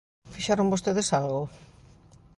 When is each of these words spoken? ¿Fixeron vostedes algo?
¿Fixeron 0.33 0.71
vostedes 0.73 1.07
algo? 1.19 1.41